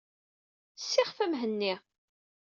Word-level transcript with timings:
Sixef 0.77 1.17
a 1.25 1.27
Mhenni. 1.31 1.73